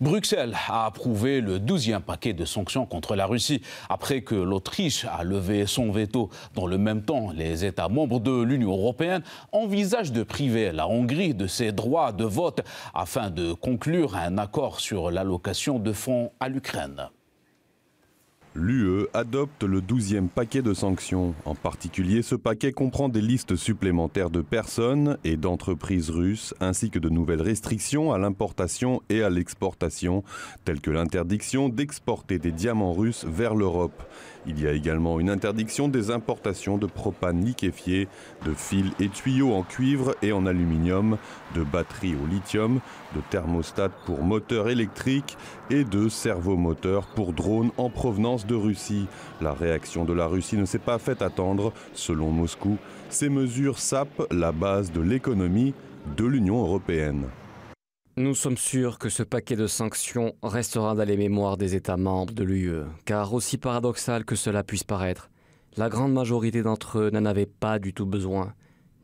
Bruxelles 0.00 0.56
a 0.68 0.86
approuvé 0.86 1.40
le 1.40 1.58
12e 1.58 2.00
paquet 2.00 2.32
de 2.32 2.44
sanctions 2.44 2.86
contre 2.86 3.14
la 3.14 3.26
Russie 3.26 3.62
après 3.88 4.22
que 4.22 4.34
l'Autriche 4.34 5.04
a 5.04 5.24
levé 5.24 5.66
son 5.66 5.90
veto. 5.90 6.30
Dans 6.54 6.66
le 6.66 6.78
même 6.78 7.02
temps, 7.02 7.30
les 7.30 7.64
États 7.64 7.88
membres 7.88 8.20
de 8.20 8.42
l'Union 8.42 8.72
européenne 8.72 9.22
envisagent 9.52 10.12
de 10.12 10.22
priver 10.22 10.72
la 10.72 10.88
Hongrie 10.88 11.34
de 11.34 11.46
ses 11.46 11.72
droits 11.72 12.12
de 12.12 12.24
vote 12.24 12.60
afin 12.94 13.30
de 13.30 13.52
conclure 13.52 14.16
un 14.16 14.38
accord 14.38 14.80
sur 14.80 15.10
l'allocation 15.10 15.78
de 15.78 15.92
fonds 15.92 16.32
à 16.40 16.48
l'Ukraine 16.48 17.08
l'UE 18.54 19.06
adopte 19.14 19.64
le 19.64 19.80
12e 19.80 20.28
paquet 20.28 20.62
de 20.62 20.74
sanctions. 20.74 21.34
En 21.44 21.54
particulier, 21.54 22.22
ce 22.22 22.34
paquet 22.34 22.72
comprend 22.72 23.08
des 23.08 23.20
listes 23.20 23.56
supplémentaires 23.56 24.30
de 24.30 24.42
personnes 24.42 25.18
et 25.24 25.36
d'entreprises 25.36 26.10
russes, 26.10 26.54
ainsi 26.60 26.90
que 26.90 26.98
de 26.98 27.08
nouvelles 27.08 27.42
restrictions 27.42 28.12
à 28.12 28.18
l'importation 28.18 29.02
et 29.08 29.22
à 29.22 29.30
l'exportation, 29.30 30.22
telles 30.64 30.80
que 30.80 30.90
l'interdiction 30.90 31.68
d'exporter 31.68 32.38
des 32.38 32.52
diamants 32.52 32.92
russes 32.92 33.24
vers 33.24 33.54
l'Europe. 33.54 34.02
Il 34.46 34.60
y 34.60 34.66
a 34.66 34.72
également 34.72 35.20
une 35.20 35.30
interdiction 35.30 35.88
des 35.88 36.10
importations 36.10 36.76
de 36.76 36.86
propane 36.86 37.44
liquéfié, 37.44 38.08
de 38.44 38.52
fils 38.52 38.92
et 39.00 39.08
tuyaux 39.08 39.54
en 39.54 39.62
cuivre 39.62 40.14
et 40.22 40.32
en 40.32 40.46
aluminium, 40.46 41.16
de 41.54 41.62
batteries 41.62 42.14
au 42.14 42.26
lithium, 42.26 42.80
de 43.14 43.20
thermostats 43.30 43.88
pour 43.88 44.22
moteurs 44.22 44.68
électriques 44.68 45.36
et 45.70 45.84
de 45.84 46.08
servomoteurs 46.08 47.06
pour 47.06 47.32
drones 47.32 47.70
en 47.78 47.88
provenance 47.88 48.46
de 48.46 48.54
Russie. 48.54 49.06
La 49.40 49.52
réaction 49.52 50.04
de 50.04 50.12
la 50.12 50.26
Russie 50.26 50.56
ne 50.56 50.66
s'est 50.66 50.78
pas 50.78 50.98
fait 50.98 51.22
attendre, 51.22 51.72
selon 51.94 52.30
Moscou. 52.30 52.76
Ces 53.08 53.28
mesures 53.28 53.78
sapent 53.78 54.26
la 54.30 54.52
base 54.52 54.92
de 54.92 55.00
l'économie 55.00 55.74
de 56.16 56.24
l'Union 56.24 56.60
européenne. 56.60 57.28
Nous 58.16 58.36
sommes 58.36 58.56
sûrs 58.56 59.00
que 59.00 59.08
ce 59.08 59.24
paquet 59.24 59.56
de 59.56 59.66
sanctions 59.66 60.36
restera 60.40 60.94
dans 60.94 61.02
les 61.02 61.16
mémoires 61.16 61.56
des 61.56 61.74
États 61.74 61.96
membres 61.96 62.32
de 62.32 62.44
l'UE, 62.44 62.84
car 63.04 63.34
aussi 63.34 63.58
paradoxal 63.58 64.24
que 64.24 64.36
cela 64.36 64.62
puisse 64.62 64.84
paraître, 64.84 65.30
la 65.76 65.88
grande 65.88 66.12
majorité 66.12 66.62
d'entre 66.62 67.00
eux 67.00 67.10
n'en 67.10 67.24
avaient 67.24 67.44
pas 67.44 67.80
du 67.80 67.92
tout 67.92 68.06
besoin, 68.06 68.54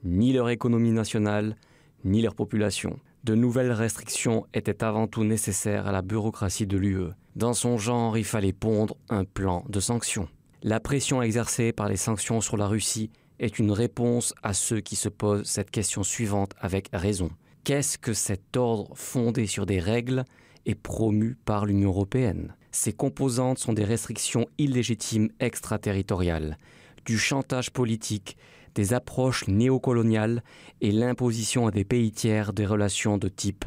ni 0.05 0.33
leur 0.33 0.49
économie 0.49 0.93
nationale, 0.93 1.57
ni 2.05 2.23
leur 2.23 2.37
population. 2.37 3.01
De 3.25 3.35
nouvelles 3.35 3.73
restrictions 3.73 4.47
étaient 4.55 4.85
avant 4.85 5.09
tout 5.09 5.25
nécessaires 5.25 5.89
à 5.89 5.93
la 5.93 6.03
bureaucratie 6.03 6.69
de 6.69 6.77
l'UE. 6.77 7.11
Dans 7.35 7.53
son 7.53 7.79
genre, 7.79 8.17
il 8.17 8.25
fallait 8.25 8.53
pondre 8.53 8.97
un 9.09 9.25
plan 9.25 9.65
de 9.69 9.81
sanctions. 9.81 10.29
La 10.63 10.79
pression 10.79 11.21
exercée 11.21 11.73
par 11.73 11.89
les 11.89 11.97
sanctions 11.97 12.41
sur 12.41 12.57
la 12.57 12.69
Russie 12.69 13.11
est 13.41 13.59
une 13.59 13.73
réponse 13.73 14.35
à 14.45 14.55
ceux 14.55 14.79
qui 14.79 14.95
se 14.95 15.09
posent 15.09 15.49
cette 15.49 15.73
question 15.73 16.05
suivante 16.05 16.53
avec 16.61 16.91
raison. 16.93 17.31
Qu'est-ce 17.65 17.99
que 17.99 18.15
cet 18.15 18.57
ordre 18.57 18.95
fondé 18.95 19.47
sur 19.47 19.67
des 19.67 19.81
règles 19.81 20.25
est 20.65 20.75
promu 20.75 21.37
par 21.45 21.67
l'Union 21.67 21.91
européenne? 21.91 22.55
Ces 22.73 22.93
composantes 22.93 23.59
sont 23.59 23.75
des 23.75 23.85
restrictions 23.85 24.47
illégitimes 24.57 25.29
extraterritoriales, 25.41 26.57
du 27.05 27.19
chantage 27.19 27.71
politique, 27.71 28.39
des 28.75 28.95
approches 28.95 29.47
néocoloniales 29.47 30.43
et 30.81 30.91
l'imposition 30.91 31.67
à 31.67 31.71
des 31.71 31.85
pays 31.85 32.13
tiers 32.13 32.53
des 32.53 32.65
relations 32.65 33.19
de 33.19 33.29
type 33.29 33.65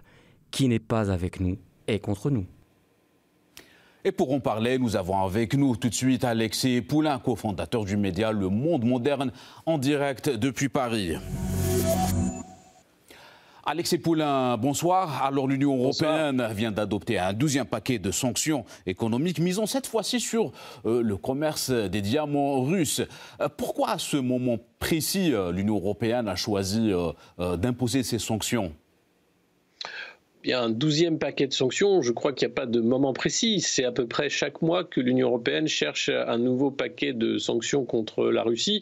qui 0.50 0.68
n'est 0.68 0.80
pas 0.80 1.12
avec 1.12 1.40
nous 1.40 1.58
et 1.88 2.00
contre 2.00 2.32
nous. 2.32 2.46
Et 4.06 4.12
pour 4.12 4.34
en 4.34 4.40
parler, 4.40 4.80
nous 4.80 4.96
avons 4.96 5.24
avec 5.24 5.54
nous 5.54 5.76
tout 5.76 5.90
de 5.90 5.94
suite 5.94 6.24
Alexis 6.24 6.82
Poulain, 6.82 7.20
cofondateur 7.20 7.86
du 7.86 7.96
média 7.96 8.32
Le 8.32 8.50
Monde 8.50 8.86
Moderne, 8.86 9.32
en 9.66 9.78
direct 9.78 10.30
depuis 10.30 10.68
Paris. 10.68 11.16
Alexis 13.66 13.98
Poulain, 13.98 14.58
bonsoir. 14.58 15.24
Alors 15.24 15.48
l'Union 15.48 15.78
européenne 15.78 16.46
vient 16.54 16.74
d'adopter 16.74 17.18
un 17.18 17.32
douzième 17.32 17.66
paquet 17.66 17.98
de 17.98 18.12
sanctions 18.12 18.66
économiques 18.86 19.40
misant 19.40 19.66
cette 19.66 19.88
fois-ci 19.88 20.20
sur 20.20 20.52
euh, 20.86 21.02
le 21.02 21.16
commerce 21.16 21.70
des 21.70 22.02
diamants 22.02 22.62
russes. 22.64 23.02
Euh, 23.40 23.48
pourquoi 23.56 23.92
à 23.92 24.00
ce 24.00 24.18
moment 24.18 24.58
précis 24.80 25.34
euh, 25.34 25.54
l'Union 25.54 25.76
européenne 25.76 26.28
a 26.28 26.36
choisi 26.36 26.92
d'imposer 27.38 28.04
ces 28.04 28.20
sanctions? 28.20 28.74
Un 30.52 30.70
douzième 30.70 31.20
paquet 31.20 31.48
de 31.48 31.54
sanctions, 31.54 32.02
je 32.02 32.12
crois 32.12 32.34
qu'il 32.34 32.48
n'y 32.48 32.54
a 32.54 32.56
pas 32.56 32.66
de 32.66 32.82
moment 32.82 33.14
précis. 33.14 33.62
C'est 33.62 33.86
à 33.86 33.92
peu 33.92 34.08
près 34.08 34.30
chaque 34.30 34.62
mois 34.62 34.84
que 34.84 35.00
l'Union 35.00 35.28
européenne 35.28 35.68
cherche 35.68 36.10
un 36.10 36.38
nouveau 36.38 36.72
paquet 36.72 37.14
de 37.14 37.38
sanctions 37.38 37.86
contre 37.86 38.26
la 38.26 38.44
Russie, 38.44 38.82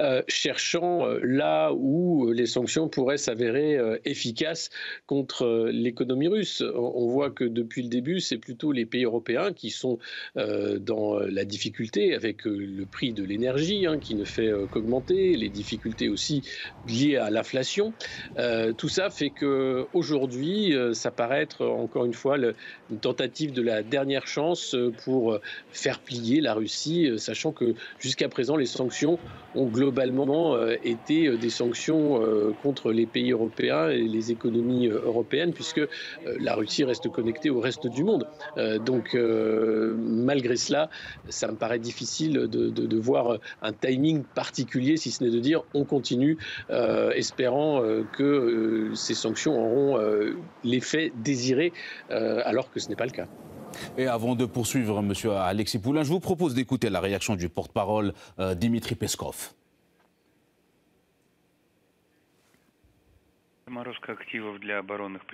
euh, 0.00 0.22
cherchant 0.28 1.06
euh, 1.06 1.20
là 1.22 1.72
où 1.74 2.32
les 2.32 2.46
sanctions 2.46 2.88
pourraient 2.88 3.18
s'avérer 3.18 3.76
euh, 3.76 3.98
efficaces 4.04 4.70
contre 5.06 5.68
l'économie 5.70 6.28
russe. 6.28 6.62
On 6.74 7.08
voit 7.08 7.30
que 7.30 7.44
depuis 7.44 7.82
le 7.82 7.88
début, 7.88 8.20
c'est 8.20 8.38
plutôt 8.38 8.72
les 8.72 8.86
pays 8.86 9.04
européens 9.04 9.52
qui 9.52 9.70
sont 9.70 9.98
dans 10.34 11.18
la 11.18 11.44
difficulté 11.44 12.14
avec 12.14 12.44
le 12.44 12.84
prix 12.86 13.12
de 13.12 13.24
l'énergie 13.24 13.86
hein, 13.86 13.98
qui 13.98 14.14
ne 14.14 14.24
fait 14.24 14.50
qu'augmenter, 14.70 15.36
les 15.36 15.48
difficultés 15.48 16.08
aussi 16.08 16.42
liées 16.86 17.16
à 17.16 17.30
l'inflation. 17.30 17.94
tout 18.76 18.88
ça 18.88 19.10
fait 19.10 19.30
que 19.30 19.86
aujourd'hui, 19.92 20.74
ça 21.02 21.10
paraît 21.10 21.42
être 21.42 21.66
encore 21.66 22.04
une 22.04 22.14
fois 22.14 22.36
une 22.36 22.98
tentative 23.00 23.52
de 23.52 23.60
la 23.62 23.82
dernière 23.82 24.28
chance 24.28 24.74
euh, 24.74 24.92
pour 25.04 25.32
euh, 25.32 25.40
faire 25.72 25.98
plier 25.98 26.40
la 26.40 26.54
Russie, 26.54 27.08
euh, 27.08 27.18
sachant 27.18 27.50
que 27.50 27.74
jusqu'à 27.98 28.28
présent 28.28 28.56
les 28.56 28.66
sanctions 28.66 29.18
ont 29.54 29.66
globalement 29.66 30.56
été 30.82 31.36
des 31.36 31.50
sanctions 31.50 32.22
contre 32.62 32.90
les 32.90 33.04
pays 33.04 33.32
européens 33.32 33.90
et 33.90 34.00
les 34.00 34.30
économies 34.30 34.86
européennes, 34.86 35.52
puisque 35.52 35.82
la 36.40 36.54
Russie 36.54 36.84
reste 36.84 37.10
connectée 37.10 37.50
au 37.50 37.60
reste 37.60 37.86
du 37.86 38.02
monde. 38.02 38.26
Donc 38.86 39.14
malgré 39.14 40.56
cela, 40.56 40.88
ça 41.28 41.48
me 41.48 41.56
paraît 41.56 41.78
difficile 41.78 42.32
de, 42.32 42.70
de 42.70 42.96
voir 42.98 43.40
un 43.60 43.74
timing 43.74 44.22
particulier, 44.24 44.96
si 44.96 45.10
ce 45.10 45.22
n'est 45.22 45.30
de 45.30 45.38
dire 45.38 45.64
on 45.74 45.84
continue, 45.84 46.38
espérant 47.14 47.82
que 48.16 48.92
ces 48.94 49.14
sanctions 49.14 49.62
auront 49.62 49.98
l'effet 50.64 50.91
désiré, 51.16 51.72
euh, 52.10 52.42
alors 52.44 52.70
que 52.70 52.80
ce 52.80 52.88
n'est 52.88 52.96
pas 52.96 53.06
le 53.06 53.12
cas. 53.12 53.26
Et 53.96 54.06
avant 54.06 54.34
de 54.34 54.44
poursuivre, 54.44 55.02
Monsieur 55.02 55.32
Alexis 55.32 55.78
Poulain, 55.78 56.02
je 56.02 56.10
vous 56.10 56.20
propose 56.20 56.54
d'écouter 56.54 56.90
la 56.90 57.00
réaction 57.00 57.36
du 57.36 57.48
porte-parole 57.48 58.12
euh, 58.38 58.54
Dimitri 58.54 58.94
Peskov. 58.94 59.54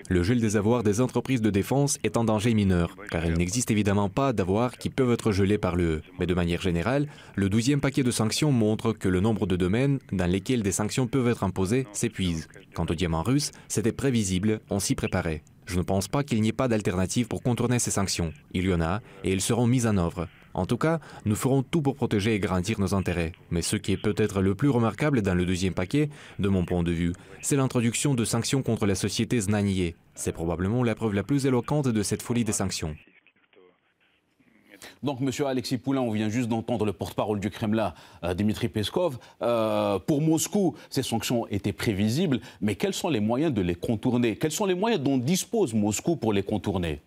Le 0.08 0.22
gel 0.22 0.40
des 0.40 0.56
avoirs 0.56 0.82
des 0.82 1.00
entreprises 1.00 1.42
de 1.42 1.50
défense 1.50 1.98
est 2.04 2.16
en 2.16 2.24
danger 2.24 2.54
mineur, 2.54 2.94
car 3.10 3.24
il 3.24 3.34
n'existe 3.34 3.70
évidemment 3.70 4.08
pas 4.08 4.32
d'avoirs 4.32 4.76
qui 4.78 4.90
peuvent 4.90 5.12
être 5.12 5.32
gelés 5.32 5.58
par 5.58 5.76
l'UE. 5.76 6.02
Mais 6.18 6.26
de 6.26 6.34
manière 6.34 6.60
générale, 6.60 7.08
le 7.34 7.48
douzième 7.48 7.80
paquet 7.80 8.02
de 8.02 8.10
sanctions 8.10 8.52
montre 8.52 8.92
que 8.92 9.08
le 9.08 9.20
nombre 9.20 9.46
de 9.46 9.56
domaines 9.56 9.98
dans 10.12 10.30
lesquels 10.30 10.62
des 10.62 10.72
sanctions 10.72 11.06
peuvent 11.06 11.28
être 11.28 11.42
imposées 11.42 11.86
s'épuise. 11.92 12.48
Quant 12.74 12.86
au 12.88 12.94
diamant 12.94 13.22
russe, 13.22 13.50
c'était 13.66 13.92
prévisible, 13.92 14.60
on 14.70 14.78
s'y 14.78 14.94
préparait. 14.94 15.42
Je 15.66 15.76
ne 15.76 15.82
pense 15.82 16.08
pas 16.08 16.24
qu'il 16.24 16.40
n'y 16.40 16.48
ait 16.48 16.52
pas 16.52 16.68
d'alternative 16.68 17.28
pour 17.28 17.42
contourner 17.42 17.78
ces 17.78 17.90
sanctions. 17.90 18.32
Il 18.52 18.66
y 18.66 18.72
en 18.72 18.80
a, 18.80 19.00
et 19.24 19.32
elles 19.32 19.40
seront 19.40 19.66
mises 19.66 19.86
en 19.86 19.98
œuvre. 19.98 20.28
En 20.54 20.66
tout 20.66 20.76
cas, 20.76 21.00
nous 21.24 21.36
ferons 21.36 21.62
tout 21.62 21.82
pour 21.82 21.94
protéger 21.94 22.34
et 22.34 22.40
garantir 22.40 22.80
nos 22.80 22.94
intérêts. 22.94 23.32
Mais 23.50 23.62
ce 23.62 23.76
qui 23.76 23.92
est 23.92 23.96
peut-être 23.96 24.40
le 24.40 24.54
plus 24.54 24.70
remarquable 24.70 25.22
dans 25.22 25.34
le 25.34 25.46
deuxième 25.46 25.74
paquet, 25.74 26.10
de 26.38 26.48
mon 26.48 26.64
point 26.64 26.82
de 26.82 26.92
vue, 26.92 27.12
c'est 27.42 27.56
l'introduction 27.56 28.14
de 28.14 28.24
sanctions 28.24 28.62
contre 28.62 28.86
la 28.86 28.94
société 28.94 29.40
Znanie. 29.40 29.94
C'est 30.14 30.32
probablement 30.32 30.82
la 30.82 30.94
preuve 30.94 31.14
la 31.14 31.22
plus 31.22 31.46
éloquente 31.46 31.88
de 31.88 32.02
cette 32.02 32.22
folie 32.22 32.44
des 32.44 32.52
sanctions. 32.52 32.96
Donc, 35.02 35.20
Monsieur 35.20 35.46
Alexis 35.46 35.78
Poulain, 35.78 36.00
on 36.00 36.10
vient 36.10 36.28
juste 36.28 36.48
d'entendre 36.48 36.84
le 36.84 36.92
porte-parole 36.92 37.40
du 37.40 37.50
Kremlin, 37.50 37.94
euh, 38.24 38.34
Dimitri 38.34 38.68
Peskov. 38.68 39.18
Euh, 39.42 39.98
pour 39.98 40.20
Moscou, 40.20 40.74
ces 40.90 41.02
sanctions 41.02 41.46
étaient 41.48 41.72
prévisibles, 41.72 42.40
mais 42.60 42.74
quels 42.74 42.94
sont 42.94 43.08
les 43.08 43.20
moyens 43.20 43.52
de 43.52 43.60
les 43.60 43.74
contourner? 43.74 44.36
Quels 44.36 44.52
sont 44.52 44.66
les 44.66 44.74
moyens 44.74 45.02
dont 45.02 45.18
dispose 45.18 45.74
Moscou 45.74 46.16
pour 46.16 46.32
les 46.32 46.42
contourner? 46.42 47.00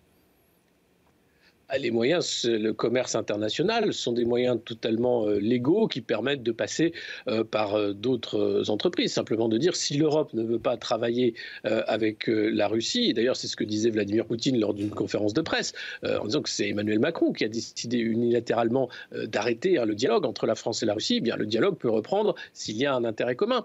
Les 1.78 1.90
moyens, 1.90 2.44
le 2.44 2.72
commerce 2.72 3.14
international, 3.14 3.92
sont 3.92 4.12
des 4.12 4.24
moyens 4.24 4.58
totalement 4.64 5.26
euh, 5.26 5.38
légaux 5.38 5.88
qui 5.88 6.00
permettent 6.00 6.42
de 6.42 6.52
passer 6.52 6.92
euh, 7.28 7.44
par 7.44 7.74
euh, 7.74 7.92
d'autres 7.92 8.70
entreprises. 8.70 9.12
Simplement 9.12 9.48
de 9.48 9.58
dire 9.58 9.74
si 9.76 9.96
l'Europe 9.96 10.32
ne 10.34 10.42
veut 10.42 10.58
pas 10.58 10.76
travailler 10.76 11.34
avec 11.64 12.26
la 12.26 12.68
Russie, 12.68 13.10
et 13.10 13.12
d'ailleurs 13.12 13.36
c'est 13.36 13.46
ce 13.46 13.56
que 13.56 13.64
disait 13.64 13.90
Vladimir 13.90 14.26
Poutine 14.26 14.58
lors 14.58 14.74
d'une 14.74 14.90
conférence 14.90 15.34
de 15.34 15.40
presse, 15.40 15.72
en 16.04 16.24
disant 16.24 16.42
que 16.42 16.48
c'est 16.48 16.68
Emmanuel 16.68 16.98
Macron 16.98 17.32
qui 17.32 17.44
a 17.44 17.48
décidé 17.48 17.98
unilatéralement 17.98 18.88
d'arrêter 19.12 19.78
hein, 19.78 19.84
le 19.84 19.94
dialogue 19.94 20.24
entre 20.24 20.46
la 20.46 20.54
France 20.54 20.82
et 20.82 20.86
la 20.86 20.94
Russie, 20.94 21.16
eh 21.18 21.20
bien 21.20 21.36
le 21.36 21.46
dialogue 21.46 21.76
peut 21.76 21.90
reprendre 21.90 22.34
s'il 22.52 22.76
y 22.76 22.86
a 22.86 22.94
un 22.94 23.04
intérêt 23.04 23.36
commun. 23.36 23.64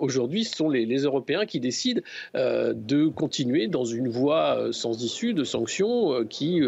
Aujourd'hui, 0.00 0.44
ce 0.44 0.56
sont 0.56 0.68
les, 0.68 0.86
Européens 0.96 1.46
qui 1.46 1.60
décident 1.60 2.02
de 2.34 3.08
continuer 3.08 3.68
dans 3.68 3.84
une 3.84 4.08
voie 4.08 4.68
sans 4.72 5.02
issue 5.02 5.34
de 5.34 5.44
sanctions 5.44 6.24
qui 6.26 6.60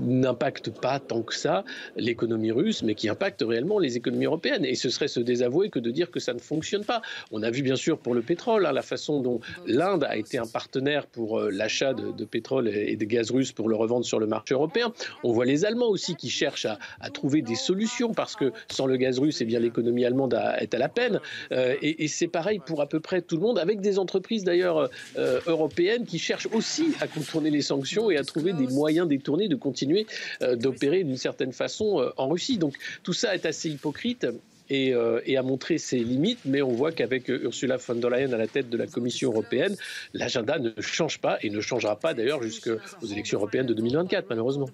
n'impactent 0.00 0.70
pas 0.70 1.00
tant 1.00 1.22
que 1.22 1.34
ça 1.34 1.64
l'économie 1.96 2.52
russe, 2.52 2.82
mais 2.82 2.94
qui 2.94 3.08
impactent 3.08 3.44
réellement 3.46 3.78
les 3.78 3.96
économies 3.96 4.26
européennes. 4.26 4.64
Et 4.64 4.74
ce 4.74 4.90
serait 4.90 5.08
se 5.08 5.20
désavouer 5.20 5.70
que 5.70 5.78
de 5.78 5.90
dire 5.90 6.10
que 6.10 6.20
ça 6.20 6.34
ne 6.34 6.38
fonctionne 6.38 6.84
pas. 6.84 7.02
On 7.30 7.42
a 7.42 7.50
vu 7.50 7.62
bien 7.62 7.76
sûr 7.76 7.98
pour 7.98 8.14
le 8.14 8.22
pétrole 8.22 8.66
hein, 8.66 8.72
la 8.72 8.82
façon 8.82 9.20
dont 9.20 9.40
l'Inde 9.66 10.04
a 10.04 10.16
été 10.16 10.38
un 10.38 10.46
partenaire 10.46 11.06
pour 11.06 11.40
l'achat 11.40 11.94
de, 11.94 12.24
pétrole 12.24 12.68
et 12.68 12.96
de 12.96 13.04
gaz 13.04 13.30
russe 13.30 13.52
pour 13.52 13.68
le 13.68 13.76
revendre 13.76 14.04
sur 14.04 14.18
le 14.18 14.26
marché 14.26 14.54
européen. 14.54 14.92
On 15.24 15.32
voit 15.32 15.44
les 15.44 15.64
Allemands 15.64 15.88
aussi 15.88 16.14
qui 16.14 16.30
cherchent 16.30 16.66
à, 16.66 16.78
à 17.00 17.10
trouver 17.10 17.42
des 17.42 17.54
solutions 17.54 18.12
parce 18.14 18.36
que 18.36 18.52
sans 18.70 18.86
le 18.86 18.96
gaz 18.96 19.18
russe, 19.18 19.40
eh 19.40 19.44
bien 19.44 19.60
l'économie 19.60 20.04
allemande 20.04 20.38
est 20.58 20.74
à 20.74 20.78
la 20.78 20.88
peine. 20.88 21.20
Euh, 21.52 21.74
et, 21.82 22.08
c'est 22.08 22.28
pareil 22.28 22.60
pour 22.64 22.80
à 22.80 22.88
peu 22.88 23.00
près 23.00 23.22
tout 23.22 23.36
le 23.36 23.42
monde, 23.42 23.58
avec 23.58 23.80
des 23.80 23.98
entreprises 23.98 24.44
d'ailleurs 24.44 24.88
euh, 25.16 25.40
européennes 25.46 26.06
qui 26.06 26.18
cherchent 26.18 26.48
aussi 26.52 26.94
à 27.00 27.06
contourner 27.06 27.50
les 27.50 27.62
sanctions 27.62 28.10
et 28.10 28.16
à 28.16 28.24
trouver 28.24 28.52
des 28.52 28.66
moyens 28.66 29.06
détournés 29.06 29.48
de 29.48 29.56
continuer 29.68 30.06
euh, 30.42 30.56
d'opérer 30.56 31.04
d'une 31.04 31.16
certaine 31.28 31.52
façon 31.52 31.88
en 32.16 32.28
Russie. 32.28 32.58
Donc 32.58 32.74
tout 33.02 33.12
ça 33.12 33.34
est 33.34 33.46
assez 33.46 33.68
hypocrite 33.70 34.26
et, 34.70 34.94
euh, 34.94 35.20
et, 35.24 35.36
a 35.36 35.42
montré 35.42 35.78
ses 35.78 35.98
limites, 35.98 36.40
mais 36.44 36.62
on 36.62 36.72
voit 36.72 36.92
qu'avec 36.92 37.28
Ursula 37.28 37.76
von 37.76 37.94
der 37.94 38.10
Leyen 38.10 38.32
à 38.32 38.36
la 38.36 38.46
tête 38.46 38.68
de 38.68 38.76
la 38.76 38.86
Commission 38.86 39.30
européenne, 39.30 39.76
l'agenda 40.12 40.58
ne 40.58 40.72
change 40.80 41.18
pas 41.20 41.38
et 41.42 41.50
ne 41.50 41.60
changera 41.60 41.96
pas 41.96 42.14
d'ailleurs 42.14 42.42
jusqu'aux 42.42 43.06
élections 43.10 43.38
européennes 43.38 43.66
de 43.66 43.74
2024, 43.74 44.26
malheureusement. 44.28 44.68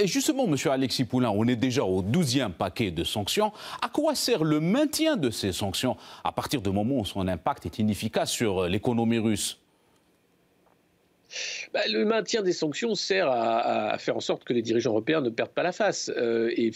Et 0.00 0.06
justement, 0.06 0.46
Monsieur 0.46 0.70
Alexis 0.70 1.04
Poulain, 1.04 1.30
on 1.30 1.46
est 1.46 1.56
déjà 1.56 1.84
au 1.84 2.02
12e 2.02 2.52
paquet 2.52 2.90
de 2.90 3.04
sanctions. 3.04 3.52
À 3.82 3.88
quoi 3.88 4.14
sert 4.14 4.44
le 4.44 4.60
maintien 4.60 5.16
de 5.16 5.30
ces 5.30 5.52
sanctions 5.52 5.96
à 6.24 6.32
partir 6.32 6.62
du 6.62 6.70
moment 6.70 7.00
où 7.00 7.04
son 7.04 7.26
impact 7.28 7.66
est 7.66 7.78
inefficace 7.78 8.30
sur 8.30 8.68
l'économie 8.68 9.18
russe? 9.18 9.59
Bah, 11.72 11.80
le 11.88 12.04
maintien 12.04 12.42
des 12.42 12.52
sanctions 12.52 12.94
sert 12.94 13.28
à, 13.30 13.96
faire 13.98 14.16
en 14.16 14.20
sorte 14.20 14.44
que 14.44 14.52
les 14.52 14.62
dirigeants 14.62 14.90
européens 14.90 15.20
ne 15.20 15.30
perdent 15.30 15.52
pas 15.52 15.62
la 15.62 15.72
face 15.72 16.10
euh, 16.16 16.50
et, 16.56 16.70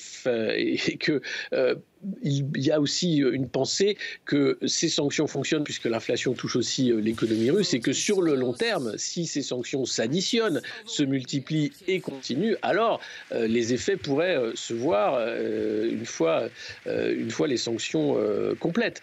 que 0.99 1.21
euh, 1.53 1.75
il 2.23 2.47
y 2.57 2.71
a 2.71 2.81
aussi 2.81 3.23
euh, 3.23 3.33
une 3.33 3.49
pensée 3.49 3.97
que 4.25 4.59
ces 4.67 4.89
sanctions 4.89 5.27
fonctionnent 5.27 5.65
puisque 5.65 5.85
l'inflation 5.85 6.35
touche 6.35 6.57
aussi 6.57 6.91
euh, 6.91 7.01
l'économie 7.01 7.51
russe 7.51 7.75
et 7.75 7.81
que 7.81 7.93
sur 7.93 8.23
le 8.23 8.35
long 8.35 8.53
terme, 8.53 8.95
si 8.97 9.27
ces 9.27 9.43
sanctions 9.43 9.85
s'additionnent, 9.85 10.61
se 10.87 11.03
multiplient 11.03 11.73
et 11.87 12.01
continuent, 12.01 12.57
alors 12.63 13.01
euh, 13.33 13.47
les 13.47 13.73
effets 13.73 13.97
pourraient 13.97 14.39
se 14.55 14.75
voir 14.75 15.19
une 15.25 16.05
fois, 16.05 16.49
une 16.87 17.31
fois 17.31 17.47
les 17.47 17.57
sanctions 17.57 18.17
complètes. 18.61 19.01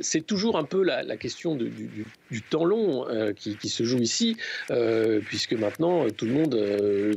C'est 0.00 0.26
toujours 0.26 0.56
un 0.56 0.64
peu 0.64 0.82
la, 0.82 1.16
question 1.16 1.54
du, 1.54 2.42
temps 2.50 2.64
long 2.64 3.06
qui, 3.36 3.68
se 3.68 3.84
joue 3.84 4.00
ici, 4.00 4.36
puisque 5.26 5.52
maintenant 5.52 6.08
tout 6.10 6.26
le 6.26 6.32
monde 6.32 6.54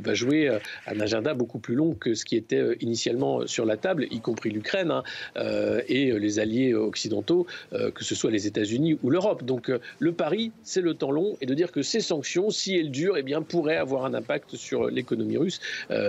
va 0.02 0.14
jouer 0.14 0.58
un 0.86 1.00
agenda 1.00 1.34
beaucoup 1.34 1.58
plus 1.58 1.74
long 1.74 1.94
que 1.94 2.14
ce 2.14 2.24
qui 2.24 2.36
était 2.36 2.76
initialement 2.80 3.46
sur 3.46 3.64
la 3.64 3.76
table, 3.76 4.06
y 4.10 4.20
compris 4.20 4.50
l'Ukraine. 4.50 4.90
Hein. 4.90 5.02
Euh, 5.36 5.80
et 5.88 6.12
les 6.18 6.38
alliés 6.38 6.74
occidentaux, 6.74 7.46
euh, 7.72 7.90
que 7.90 8.04
ce 8.04 8.14
soit 8.14 8.30
les 8.30 8.46
États-Unis 8.46 8.98
ou 9.02 9.10
l'Europe. 9.10 9.44
Donc 9.44 9.70
euh, 9.70 9.78
le 9.98 10.12
pari, 10.12 10.52
c'est 10.62 10.80
le 10.80 10.94
temps 10.94 11.10
long 11.10 11.36
et 11.40 11.46
de 11.46 11.54
dire 11.54 11.72
que 11.72 11.82
ces 11.82 12.00
sanctions, 12.00 12.50
si 12.50 12.76
elles 12.76 12.90
durent, 12.90 13.16
eh 13.16 13.22
bien, 13.22 13.42
pourraient 13.42 13.76
avoir 13.76 14.04
un 14.04 14.14
impact 14.14 14.56
sur 14.56 14.88
l'économie 14.90 15.36
russe. 15.36 15.60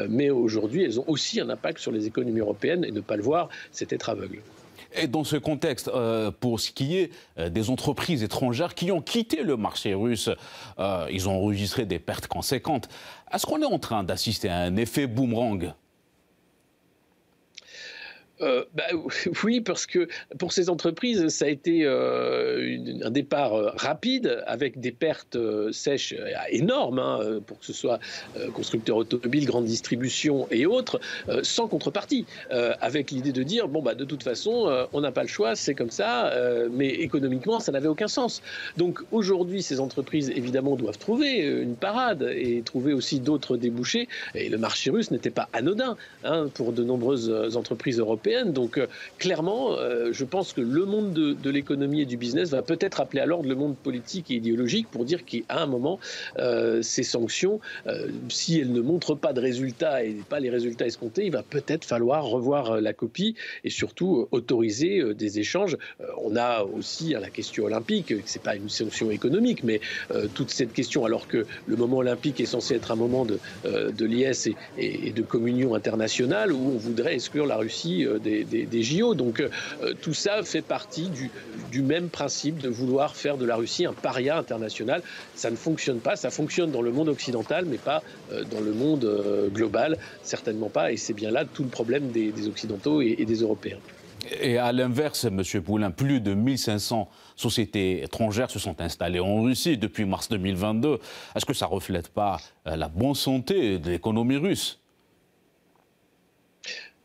mais 0.10 0.30
aujourd'hui, 0.30 0.84
elles 0.84 1.00
ont 1.00 1.06
aussi 1.08 1.40
un 1.40 1.50
impact 1.50 1.80
sur 1.80 1.92
les 1.92 2.06
économies 2.08 2.40
européennes 2.40 2.84
et 2.86 2.92
ne 2.92 3.02
pas 3.02 3.16
le 3.16 3.24
voir, 3.24 3.50
c'est 3.72 3.92
être 3.94 4.10
aveugle. 4.10 4.40
Et 4.94 5.08
dans 5.08 5.24
ce 5.24 5.36
contexte, 5.36 5.92
pour 6.40 6.60
ce 6.60 6.72
qui 6.72 6.98
est 6.98 7.12
des 7.50 7.70
entreprises 7.70 8.24
étrangères 8.24 8.74
qui 8.74 8.92
ont 8.92 9.02
quitté 9.02 9.44
le 9.44 9.58
marché 9.58 9.94
russe, 9.94 10.30
ils 11.12 11.30
ont 11.30 11.34
enregistré 11.34 11.86
des 11.86 12.00
pertes 12.00 12.28
conséquentes. 12.28 12.88
Est-ce 13.34 13.46
qu'on 13.46 13.62
est 13.62 13.66
en 13.66 13.80
train 13.80 14.04
d'assister 14.04 14.50
à 14.50 14.60
un 14.60 14.76
effet 14.78 15.08
boomerang? 15.08 15.74
Euh, 18.42 18.64
bah, 18.74 18.84
oui, 19.44 19.62
parce 19.62 19.86
que 19.86 20.08
pour 20.38 20.54
ces 20.54 20.70
entreprises, 20.70 21.28
ça 21.30 21.46
a 21.46 21.48
été 21.48 21.82
euh, 21.84 22.78
un 23.04 23.10
départ 23.10 23.54
euh, 23.54 23.72
rapide 23.76 24.44
avec 24.46 24.80
des 24.80 24.92
pertes 24.92 25.38
sèches 25.72 26.14
énormes, 26.50 27.00
hein, 27.00 27.40
pour 27.46 27.60
que 27.60 27.66
ce 27.66 27.74
soit 27.74 28.00
constructeurs 28.54 28.98
automobiles, 28.98 29.46
grande 29.46 29.66
distribution 29.66 30.48
et 30.52 30.66
autres, 30.66 31.00
sans 31.44 31.68
contrepartie, 31.68 32.26
avec 32.50 33.12
l'idée 33.12 33.32
de 33.32 33.44
dire 33.44 33.68
bon 33.68 33.82
bah 33.82 33.96
de 33.96 34.06
toute 34.06 34.24
façon, 34.24 34.88
on 34.94 35.02
n'a 35.02 35.12
pas 35.12 35.24
le 35.24 35.28
choix, 35.28 35.56
c'est 35.56 35.76
comme 35.76 35.92
ça, 35.92 36.34
mais 36.72 36.90
économiquement, 36.90 37.60
ça 37.60 37.72
n'avait 37.72 37.88
aucun 37.88 38.08
sens. 38.08 38.42
Donc 38.78 39.02
aujourd'hui, 39.12 39.62
ces 39.62 39.80
entreprises 39.80 40.30
évidemment 40.30 40.76
doivent 40.76 40.98
trouver 40.98 41.38
une 41.40 41.76
parade 41.76 42.30
et 42.36 42.62
trouver 42.62 42.94
aussi 42.94 43.20
d'autres 43.20 43.58
débouchés. 43.58 44.08
Et 44.36 44.50
le 44.50 44.58
marché 44.58 44.90
russe 44.90 45.12
n'était 45.12 45.30
pas 45.30 45.50
anodin 45.54 45.98
hein, 46.24 46.48
pour 46.54 46.74
de 46.74 46.84
nombreuses 46.84 47.56
entreprises 47.56 48.00
européennes 48.00 48.27
donc 48.46 48.78
euh, 48.78 48.88
clairement, 49.18 49.78
euh, 49.78 50.12
je 50.12 50.26
pense 50.26 50.54
que 50.54 50.62
le 50.62 50.86
monde 50.86 51.14
de, 51.14 51.50
l'économie 51.50 52.02
et 52.02 52.06
du 52.06 52.18
business 52.18 52.50
va 52.50 52.62
peut-être 52.62 53.00
appeler 53.00 53.22
à 53.22 53.26
l'ordre 53.26 53.48
le 53.48 53.56
monde 53.56 53.76
politique 53.78 54.30
et 54.32 54.36
idéologique 54.36 54.88
pour 54.92 55.06
dire 55.06 55.24
qu'à 55.24 55.62
un 55.62 55.66
moment, 55.66 56.00
euh, 56.40 56.82
ces 56.82 57.04
sanctions, 57.04 57.60
si 58.30 58.60
elles 58.60 58.72
ne 58.72 58.82
montrent 58.82 59.16
pas 59.16 59.34
de 59.34 59.40
résultats 59.40 60.04
et 60.04 60.16
pas 60.28 60.40
les 60.40 60.50
résultats 60.50 60.86
escomptés, 60.86 61.26
il 61.26 61.32
va 61.32 61.44
peut-être 61.44 61.86
falloir 61.86 62.26
revoir 62.26 62.82
la 62.82 62.94
copie 62.94 63.36
et 63.64 63.70
surtout 63.70 64.28
autoriser 64.32 65.14
des 65.14 65.40
échanges. 65.40 65.78
on 66.22 66.36
a 66.36 66.64
aussi 66.64 67.16
hein, 67.16 67.20
la 67.20 67.30
question 67.30 67.66
olympique, 67.66 68.14
c'est 68.26 68.42
pas 68.42 68.56
une 68.56 68.70
sanction 68.70 69.10
économique, 69.10 69.64
mais 69.64 69.80
toute 70.34 70.50
cette 70.50 70.74
question, 70.74 71.06
alors 71.06 71.28
que 71.28 71.46
le 71.66 71.76
moment 71.76 71.98
olympique 71.98 72.40
est 72.42 72.46
censé 72.46 72.76
être 72.76 72.92
un 72.92 72.96
moment 72.96 73.26
de, 73.26 74.06
liesse 74.06 74.50
et, 74.78 75.12
de 75.12 75.22
communion 75.22 75.76
internationale 75.76 76.52
où 76.52 76.72
on 76.74 76.78
voudrait 76.78 77.16
exclure 77.16 77.46
la 77.46 77.58
Russie 77.58 78.06
des, 78.20 78.84
JO. 78.84 79.16
Donc 79.16 79.40
euh, 79.40 79.94
tout 80.02 80.14
ça 80.14 80.44
fait 80.44 80.62
partie 80.62 81.10
du, 81.72 81.82
même 81.82 82.10
principe 82.10 82.58
de 82.58 82.70
vouloir 82.70 83.16
faire 83.16 83.38
de 83.38 83.46
la 83.46 83.56
Russie 83.56 83.86
un 83.86 83.94
paria 83.94 84.38
international. 84.38 85.02
Ça 85.36 85.52
ne 85.52 85.56
fonctionne 85.56 86.00
pas, 86.00 86.16
ça 86.16 86.30
fonctionne 86.30 86.72
dans 86.72 86.82
le 86.82 86.92
monde 86.92 87.10
occidental, 87.10 87.66
mais 87.66 87.78
pas 87.78 88.02
euh, 88.32 88.44
dans 88.44 88.60
le 88.60 88.74
monde 88.74 89.06
euh, 89.06 89.48
global, 89.50 89.98
certainement 90.24 90.70
pas. 90.70 90.92
Et 90.92 90.98
c'est 90.98 91.14
bien 91.14 91.32
là 91.32 91.46
tout 91.46 91.64
le 91.64 91.70
problème 91.70 92.10
des, 92.12 92.48
Occidentaux 92.48 93.02
et, 93.02 93.26
des 93.26 93.42
Européens. 93.42 93.78
Et 94.42 94.58
à 94.58 94.72
l'inverse, 94.72 95.26
M. 95.26 95.42
Poulain, 95.64 95.92
plus 95.92 96.20
de 96.20 96.34
1500 96.34 97.10
sociétés 97.36 98.04
étrangères 98.04 98.50
se 98.50 98.60
sont 98.60 98.80
installées 98.82 99.20
en 99.20 99.42
Russie 99.42 99.78
depuis 99.78 100.06
mars 100.06 100.30
2022. 100.30 101.00
Est-ce 101.36 101.46
que 101.46 101.54
ça 101.54 101.68
ne 101.68 101.72
reflète 101.72 102.10
pas 102.10 102.38
la 102.66 102.88
bonne 102.88 103.16
santé 103.16 103.80
de 103.80 103.92
l'économie 103.92 104.38
russe? 104.38 104.80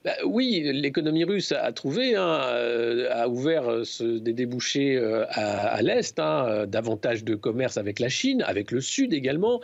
Bah 0.04 0.14
oui, 0.24 0.62
l'économie 0.72 1.22
russe 1.22 1.52
a 1.52 1.70
trouvé, 1.72 2.16
hein, 2.16 2.40
euh, 2.50 3.08
a 3.12 3.28
ouvert 3.28 3.70
euh, 3.70 3.84
des 4.18 4.32
débouchés 4.32 4.96
euh, 4.96 5.24
à, 5.28 5.80
l'Est, 5.80 6.18
hein, 6.18 6.66
davantage 6.66 7.22
de 7.22 7.36
commerce 7.36 7.76
avec 7.76 8.00
la 8.00 8.08
Chine, 8.08 8.42
avec 8.44 8.72
le 8.72 8.80
Sud 8.80 9.12
également, 9.12 9.60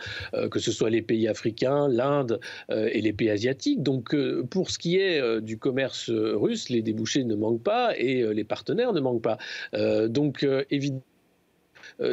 que 0.51 0.59
ce 0.59 0.71
soit 0.71 0.89
les 0.89 1.01
pays 1.01 1.27
africains, 1.27 1.87
l'Inde 1.89 2.39
et 2.69 3.01
les 3.01 3.13
pays 3.13 3.29
asiatiques. 3.29 3.83
Donc 3.83 4.15
pour 4.49 4.69
ce 4.69 4.77
qui 4.77 4.97
est 4.97 5.41
du 5.41 5.57
commerce 5.57 6.09
russe, 6.09 6.69
les 6.69 6.81
débouchés 6.81 7.23
ne 7.23 7.35
manquent 7.35 7.63
pas 7.63 7.93
et 7.97 8.23
les 8.33 8.43
partenaires 8.43 8.93
ne 8.93 8.99
manquent 8.99 9.23
pas. 9.23 9.37
donc 10.07 10.45
évidemment, 10.69 11.01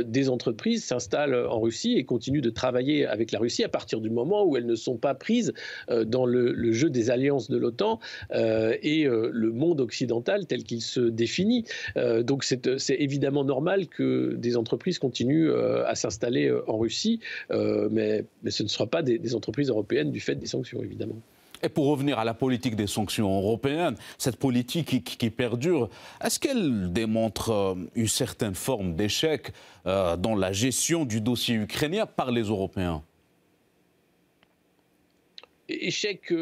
des 0.04 0.28
entreprises 0.28 0.84
s'installent 0.84 1.46
en 1.46 1.60
Russie 1.60 1.94
et 1.96 2.04
continuent 2.04 2.40
de 2.40 2.50
travailler 2.50 3.06
avec 3.06 3.32
la 3.32 3.38
Russie 3.38 3.64
à 3.64 3.68
partir 3.68 4.00
du 4.00 4.10
moment 4.10 4.44
où 4.44 4.56
elles 4.56 4.66
ne 4.66 4.74
sont 4.74 4.96
pas 4.96 5.14
prises 5.14 5.52
euh, 5.90 6.04
dans 6.04 6.26
le, 6.26 6.72
jeu 6.72 6.90
des 6.90 7.10
alliances 7.10 7.48
de 7.48 7.56
l'OTAN 7.56 8.00
euh, 8.32 8.76
et 8.82 9.04
le 9.04 9.52
monde 9.52 9.80
occidental 9.80 10.46
tel 10.46 10.64
qu'il 10.64 10.82
se 10.82 11.00
définit. 11.00 11.64
donc 12.22 12.44
c'est 12.44 12.96
évidemment 12.98 13.44
normal 13.44 13.86
que 13.86 14.34
des 14.36 14.56
entreprises 14.56 14.98
continuent 14.98 15.50
à 15.52 15.94
s'installer 15.94 16.52
en 16.66 16.78
Russie, 16.78 17.20
mais, 17.50 18.24
ce 18.48 18.62
ne 18.62 18.68
sera 18.68 18.86
pas 18.86 19.02
des 19.02 19.34
entreprises 19.34 19.68
européennes 19.68 20.10
du 20.10 20.20
fait 20.20 20.34
des 20.34 20.46
sanctions, 20.46 20.82
évidemment. 20.82 21.16
Et 21.66 21.68
pour 21.68 21.86
revenir 21.88 22.20
à 22.20 22.24
la 22.24 22.32
politique 22.32 22.76
des 22.76 22.86
sanctions 22.86 23.28
européennes, 23.38 23.96
cette 24.18 24.36
politique 24.36 25.02
qui, 25.02 25.30
perdure, 25.30 25.90
est-ce 26.22 26.38
qu'elle 26.38 26.92
démontre 26.92 27.50
euh, 27.50 27.74
une 27.96 28.06
certaine 28.06 28.54
forme 28.54 28.94
d'échec 28.94 29.50
euh, 29.84 30.16
dans 30.16 30.36
la 30.36 30.52
gestion 30.52 31.04
du 31.04 31.20
dossier 31.20 31.56
ukrainien 31.56 32.06
par 32.06 32.30
les 32.30 32.42
Européens? 32.42 33.02
Échec. 35.68 36.32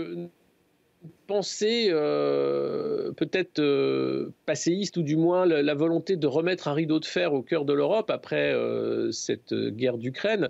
Euh, 1.24 1.34
pensée 1.34 1.88
euh, 1.90 3.12
peut-être 3.12 3.58
euh, 3.58 4.32
passéiste 4.46 4.96
ou 4.96 5.02
du 5.02 5.16
moins 5.16 5.46
la, 5.46 5.74
volonté 5.74 6.16
de 6.16 6.26
remettre 6.26 6.68
un 6.68 6.74
rideau 6.74 7.00
de 7.00 7.04
fer 7.04 7.32
au 7.32 7.42
cœur 7.42 7.64
de 7.64 7.72
l'Europe 7.72 8.10
après 8.10 8.52
euh, 8.52 9.10
cette 9.10 9.54
guerre 9.54 9.98
d'Ukraine 9.98 10.48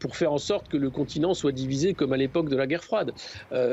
pour 0.00 0.16
faire 0.16 0.32
en 0.32 0.38
sorte 0.38 0.68
que 0.68 0.76
le 0.76 0.90
continent 0.90 1.34
soit 1.34 1.52
divisé 1.52 1.94
comme 1.94 2.12
à 2.12 2.16
l'époque 2.16 2.48
de 2.48 2.56
la 2.56 2.66
guerre 2.66 2.84
froide. 2.84 3.12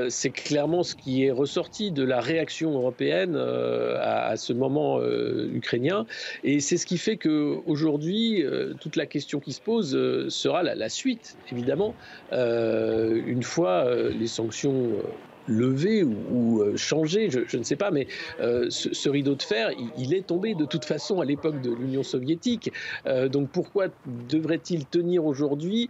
c'est 0.09 0.29
clairement 0.29 0.83
ce 0.83 0.95
qui 0.95 1.25
est 1.25 1.31
ressorti 1.31 1.91
de 1.91 2.03
la 2.03 2.19
réaction 2.19 2.71
européenne 2.73 3.35
à, 3.35 4.35
ce 4.37 4.53
moment 4.53 5.01
ukrainien 5.01 6.05
et 6.43 6.59
c'est 6.59 6.77
ce 6.77 6.85
qui 6.85 6.97
fait 6.97 7.17
qu'aujourd'hui 7.17 8.43
toute 8.79 8.95
la 8.95 9.05
question 9.05 9.39
qui 9.39 9.53
se 9.53 9.61
pose 9.61 9.91
sera 10.29 10.63
la, 10.63 10.89
suite 10.89 11.37
évidemment 11.51 11.93
une 12.31 13.43
fois 13.43 13.87
les 13.95 14.27
sanctions 14.27 15.01
levé 15.49 16.03
ou, 16.03 16.61
euh, 16.61 16.77
changé, 16.77 17.29
je, 17.29 17.57
ne 17.57 17.63
sais 17.63 17.75
pas, 17.75 17.91
mais 17.91 18.07
euh, 18.39 18.67
ce, 18.69 19.09
rideau 19.09 19.35
de 19.35 19.41
fer, 19.41 19.71
il, 19.97 20.13
est 20.13 20.27
tombé 20.27 20.53
de 20.53 20.65
toute 20.65 20.85
façon 20.85 21.19
à 21.19 21.25
l'époque 21.25 21.61
de 21.61 21.71
l'Union 21.71 22.03
soviétique. 22.03 22.71
Euh, 23.07 23.27
donc 23.27 23.49
pourquoi 23.49 23.87
devrait-il 24.29 24.85
tenir 24.85 25.25
aujourd'hui 25.25 25.89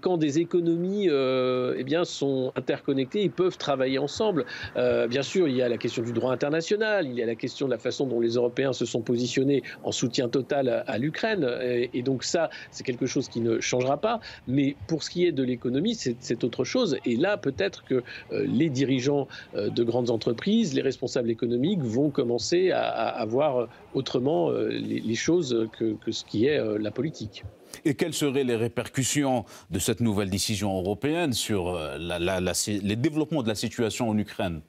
quand 0.00 0.16
des 0.16 0.38
économies 0.38 1.08
eh 1.08 1.84
bien, 1.84 2.04
sont 2.04 2.52
interconnectées 2.54 3.24
et 3.24 3.28
peuvent 3.28 3.58
travailler 3.58 3.98
ensemble? 3.98 4.44
Bien 4.76 5.22
sûr, 5.22 5.48
il 5.48 5.56
y 5.56 5.62
a 5.62 5.68
la 5.68 5.78
question 5.78 6.02
du 6.02 6.12
droit 6.12 6.32
international, 6.32 7.06
il 7.06 7.14
y 7.14 7.22
a 7.22 7.26
la 7.26 7.34
question 7.34 7.66
de 7.66 7.72
la 7.72 7.78
façon 7.78 8.06
dont 8.06 8.20
les 8.20 8.34
Européens 8.34 8.72
se 8.72 8.84
sont 8.84 9.00
positionnés 9.00 9.62
en 9.82 9.92
soutien 9.92 10.28
total 10.28 10.84
à, 10.86 10.98
l'Ukraine. 10.98 11.48
Et, 11.92 12.02
donc 12.02 12.22
ça, 12.22 12.50
c'est 12.70 12.84
quelque 12.84 13.06
chose 13.06 13.28
qui 13.28 13.40
ne 13.40 13.60
changera 13.60 13.96
pas. 13.96 14.20
Mais 14.46 14.76
pour 14.86 15.02
ce 15.02 15.10
qui 15.10 15.26
est 15.26 15.32
de 15.32 15.42
l'économie, 15.42 15.94
c'est 15.94 16.44
autre 16.44 16.64
chose. 16.64 16.98
Et 17.04 17.16
là, 17.16 17.36
peut-être 17.36 17.84
que 17.84 18.02
les 18.30 18.68
dirigeants 18.68 18.99
gens 19.00 19.28
euh, 19.54 19.68
de 19.70 19.82
grandes 19.82 20.10
entreprises, 20.10 20.74
les 20.74 20.82
responsables 20.82 21.30
économiques 21.30 21.80
vont 21.80 22.10
commencer 22.10 22.70
à, 22.70 23.24
voir 23.26 23.68
autrement 23.94 24.50
euh, 24.50 24.68
les, 24.68 25.14
choses 25.14 25.68
que, 25.78 25.96
ce 26.10 26.24
qui 26.24 26.46
est 26.46 26.58
euh, 26.58 26.78
la 26.78 26.90
politique. 26.90 27.44
Et 27.84 27.94
quelles 27.94 28.14
seraient 28.14 28.44
les 28.44 28.56
répercussions 28.56 29.44
de 29.70 29.78
cette 29.78 30.00
nouvelle 30.00 30.28
décision 30.28 30.76
européenne 30.76 31.32
sur 31.32 31.78
les 31.98 32.96
développements 32.96 33.42
de 33.42 33.48
la 33.48 33.54
situation 33.54 34.08
en 34.08 34.18
Ukraine? 34.18 34.60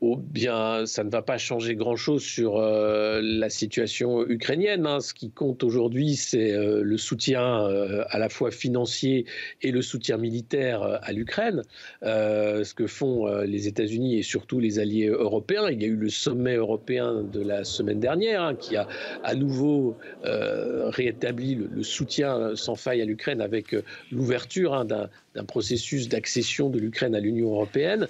Oh 0.00 0.14
bien, 0.16 0.86
ça 0.86 1.02
ne 1.02 1.10
va 1.10 1.22
pas 1.22 1.38
changer 1.38 1.74
grand-chose 1.74 2.22
sur 2.22 2.58
euh, 2.58 3.20
la 3.20 3.50
situation 3.50 4.24
ukrainienne. 4.28 4.86
Hein. 4.86 5.00
Ce 5.00 5.12
qui 5.12 5.32
compte 5.32 5.64
aujourd'hui, 5.64 6.14
c'est 6.14 6.52
euh, 6.52 6.82
le 6.84 6.96
soutien 6.96 7.64
euh, 7.66 8.04
à 8.08 8.20
la 8.20 8.28
fois 8.28 8.52
financier 8.52 9.26
et 9.60 9.72
le 9.72 9.82
soutien 9.82 10.16
militaire 10.16 10.82
à 11.02 11.12
l'Ukraine. 11.12 11.62
ce 12.02 12.74
que 12.74 12.86
font 12.86 13.26
les 13.42 13.66
États-Unis 13.66 14.18
et 14.18 14.22
surtout 14.22 14.60
les 14.60 14.78
alliés 14.78 15.08
européens. 15.08 15.68
Il 15.68 15.82
y 15.82 15.84
a 15.84 15.88
eu 15.88 15.96
le 15.96 16.10
sommet 16.10 16.54
européen 16.54 17.24
de 17.24 17.40
la 17.40 17.64
semaine 17.64 17.98
dernière 17.98 18.42
hein, 18.42 18.54
qui 18.54 18.76
a 18.76 18.86
à 19.24 19.34
nouveau 19.34 19.96
rétabli 20.22 21.56
le, 21.56 21.82
soutien 21.82 22.54
sans 22.54 22.74
faille 22.74 23.02
à 23.02 23.04
l'Ukraine 23.04 23.40
avec 23.40 23.74
l'ouverture 24.12 24.74
hein, 24.74 24.84
d'un 24.84 25.08
processus 25.44 26.08
d'accession 26.08 26.70
de 26.70 26.78
l'Ukraine 26.78 27.14
à 27.14 27.20
l'Union 27.20 27.50
européenne. 27.50 28.06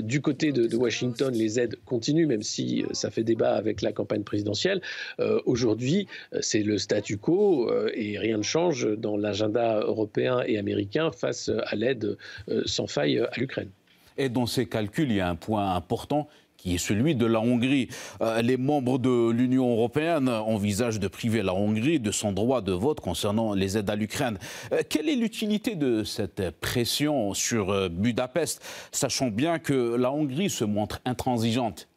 Du 0.00 0.20
côté 0.20 0.52
de, 0.52 0.76
Washington, 0.76 1.25
les 1.34 1.60
aides 1.60 1.76
continuent, 1.84 2.26
même 2.26 2.42
si 2.42 2.82
euh, 2.82 2.88
ça 2.92 3.10
fait 3.10 3.24
débat 3.24 3.54
avec 3.54 3.82
la 3.82 3.92
campagne 3.92 4.22
présidentielle. 4.22 4.80
Euh, 5.20 5.40
aujourd'hui, 5.46 6.06
c'est 6.40 6.62
le 6.62 6.78
statu 6.78 7.18
quo 7.18 7.70
et 7.94 8.18
rien 8.18 8.38
ne 8.38 8.42
change 8.42 8.88
dans 8.96 9.16
l'agenda 9.16 9.80
européen 9.80 10.42
et 10.46 10.58
américain 10.58 11.10
face 11.10 11.50
à 11.66 11.76
l'aide 11.76 12.16
sans 12.64 12.86
faille 12.86 13.18
à 13.18 13.30
l'Ukraine. 13.36 13.70
Et 14.18 14.28
dans 14.28 14.46
ces 14.46 14.66
calculs, 14.66 15.10
il 15.10 15.16
y 15.16 15.20
a 15.20 15.28
un 15.28 15.36
point 15.36 15.74
important 15.74 16.28
qui 16.56 16.74
est 16.74 16.78
celui 16.78 17.14
de 17.14 17.26
la 17.26 17.40
Hongrie. 17.40 17.88
Euh, 18.20 18.42
les 18.42 18.56
membres 18.56 18.98
de 18.98 19.30
l'Union 19.30 19.70
européenne 19.72 20.28
envisagent 20.28 21.00
de 21.00 21.08
priver 21.08 21.42
la 21.42 21.54
Hongrie 21.54 22.00
de 22.00 22.10
son 22.10 22.32
droit 22.32 22.60
de 22.60 22.72
vote 22.72 23.00
concernant 23.00 23.54
les 23.54 23.78
aides 23.78 23.90
à 23.90 23.96
l'Ukraine. 23.96 24.38
Euh, 24.72 24.82
quelle 24.88 25.08
est 25.08 25.16
l'utilité 25.16 25.74
de 25.74 26.04
cette 26.04 26.50
pression 26.60 27.34
sur 27.34 27.70
euh, 27.70 27.88
Budapest, 27.88 28.62
sachant 28.92 29.28
bien 29.28 29.58
que 29.58 29.96
la 29.96 30.12
Hongrie 30.12 30.50
se 30.50 30.64
montre 30.64 31.00
intransigeante? 31.04 31.88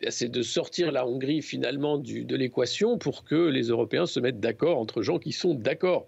Eh 0.00 0.12
c'est 0.12 0.28
de 0.28 0.42
sortir 0.42 0.92
la 0.92 1.06
Hongrie 1.06 1.42
finalement 1.42 1.98
de 1.98 2.36
l'équation 2.36 2.98
pour 2.98 3.24
que 3.24 3.34
les 3.34 3.64
Européens 3.68 4.06
se 4.06 4.20
mettent 4.20 4.38
d'accord 4.38 4.78
entre 4.78 5.02
gens 5.02 5.18
qui 5.18 5.32
sont 5.32 5.54
d'accord 5.54 6.06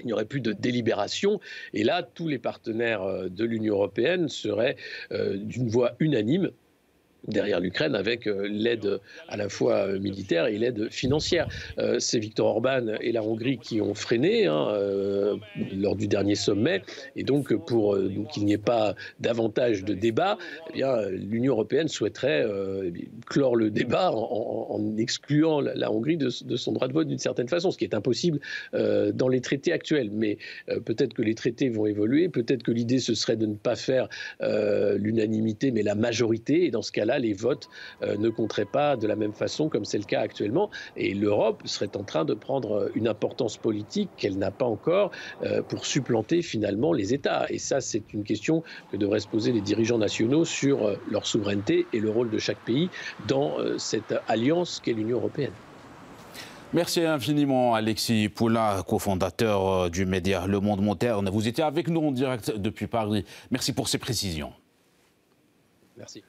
il 0.00 0.06
n'y 0.06 0.12
aurait 0.12 0.24
plus 0.24 0.40
de 0.40 0.52
délibération. 0.52 1.40
Et 1.72 1.84
là, 1.84 2.02
tous 2.02 2.28
les 2.28 2.38
partenaires 2.38 3.02
euh, 3.02 3.28
de 3.28 3.44
l'Union 3.44 3.74
européenne 3.74 4.28
seraient 4.28 4.76
euh, 5.12 5.36
d'une 5.36 5.68
voix 5.68 5.92
unanime 6.00 6.50
derrière 7.28 7.60
l'Ukraine 7.60 7.94
avec 7.94 8.26
euh, 8.26 8.46
l'aide 8.50 9.00
à 9.28 9.36
la 9.36 9.48
fois 9.48 9.88
euh, 9.88 9.98
militaire 9.98 10.46
et 10.46 10.58
l'aide 10.58 10.90
financière. 10.90 11.48
Euh, 11.78 11.98
c'est 11.98 12.18
Viktor 12.18 12.46
Orban 12.46 12.86
et 13.00 13.12
la 13.12 13.22
Hongrie 13.22 13.58
qui 13.58 13.80
ont 13.80 13.94
freiné 13.94 14.46
hein, 14.46 14.68
lors 15.76 15.96
du 15.96 16.08
dernier 16.08 16.34
sommet. 16.34 16.82
Et 17.16 17.22
donc, 17.22 17.54
pour 17.66 17.96
qu'il 18.32 18.44
n'y 18.44 18.52
ait 18.52 18.58
pas 18.58 18.94
davantage 19.20 19.84
de 19.84 19.94
débat, 19.94 20.38
eh 20.74 20.82
l'Union 21.10 21.52
européenne 21.52 21.88
souhaiterait 21.88 22.44
clore 23.26 23.56
le 23.56 23.70
débat 23.70 24.10
en, 24.12 24.96
excluant 24.98 25.60
la, 25.60 25.90
Hongrie 25.90 26.16
de, 26.16 26.30
son 26.30 26.72
droit 26.72 26.88
de 26.88 26.92
vote 26.92 27.08
d'une 27.08 27.18
certaine 27.18 27.48
façon, 27.48 27.70
ce 27.70 27.78
qui 27.78 27.84
est 27.84 27.94
impossible 27.94 28.40
dans 28.72 29.28
les 29.28 29.40
traités 29.40 29.72
actuels. 29.72 30.10
Mais 30.12 30.38
peut-être 30.84 31.14
que 31.14 31.22
les 31.22 31.34
traités 31.34 31.68
vont 31.68 31.86
évoluer, 31.86 32.28
peut-être 32.28 32.62
que 32.62 32.72
l'idée 32.72 32.98
ce 32.98 33.14
serait 33.14 33.36
de 33.36 33.46
ne 33.46 33.54
pas 33.54 33.76
faire 33.76 34.08
l'unanimité, 34.40 35.70
mais 35.70 35.82
la 35.82 35.94
majorité. 35.94 36.66
Et 36.66 36.70
dans 36.70 36.82
ce 36.82 36.92
cas-là, 36.92 37.13
les 37.18 37.32
votes 37.32 37.68
euh, 38.02 38.16
ne 38.16 38.28
compteraient 38.28 38.64
pas 38.64 38.96
de 38.96 39.06
la 39.06 39.16
même 39.16 39.32
façon 39.32 39.68
comme 39.68 39.84
c'est 39.84 39.98
le 39.98 40.04
cas 40.04 40.20
actuellement. 40.20 40.70
Et 40.96 41.14
l'Europe 41.14 41.62
serait 41.64 41.96
en 41.96 42.02
train 42.02 42.24
de 42.24 42.34
prendre 42.34 42.90
une 42.94 43.08
importance 43.08 43.56
politique 43.56 44.10
qu'elle 44.16 44.38
n'a 44.38 44.50
pas 44.50 44.66
encore 44.66 45.10
euh, 45.42 45.62
pour 45.62 45.86
supplanter 45.86 46.42
finalement 46.42 46.92
les 46.92 47.14
États. 47.14 47.46
Et 47.50 47.58
ça, 47.58 47.80
c'est 47.80 48.12
une 48.12 48.24
question 48.24 48.62
que 48.90 48.96
devraient 48.96 49.20
se 49.20 49.28
poser 49.28 49.52
les 49.52 49.60
dirigeants 49.60 49.98
nationaux 49.98 50.44
sur 50.44 50.86
euh, 50.86 50.96
leur 51.10 51.26
souveraineté 51.26 51.86
et 51.92 52.00
le 52.00 52.10
rôle 52.10 52.30
de 52.30 52.38
chaque 52.38 52.58
pays 52.64 52.90
dans 53.28 53.56
cette 53.78 54.14
alliance 54.28 54.80
qu'est 54.82 54.92
l'Union 54.92 55.18
européenne. 55.18 55.52
Merci 56.72 57.02
infiniment 57.02 57.74
Alexis 57.74 58.28
Poulain, 58.28 58.82
cofondateur 58.82 59.90
du 59.90 60.06
média 60.06 60.46
Le 60.46 60.60
Monde 60.60 60.82
Moderne. 60.82 61.28
Vous 61.30 61.46
étiez 61.46 61.64
avec 61.64 61.88
nous 61.88 62.00
en 62.00 62.10
direct 62.10 62.56
depuis 62.56 62.86
Paris. 62.86 63.24
Merci 63.50 63.72
pour 63.72 63.88
ces 63.88 63.98
précisions. 63.98 64.52
Merci. 65.96 66.22